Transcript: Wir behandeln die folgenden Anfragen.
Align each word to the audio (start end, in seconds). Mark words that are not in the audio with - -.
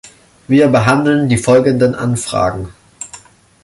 Wir 0.47 0.67
behandeln 0.67 1.29
die 1.29 1.37
folgenden 1.37 1.93
Anfragen. 1.93 2.69